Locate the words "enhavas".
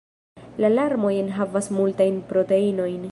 1.19-1.71